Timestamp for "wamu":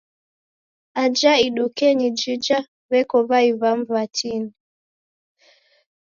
3.61-3.85